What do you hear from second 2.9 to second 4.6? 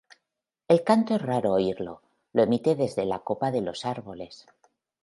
la copa de los árboles.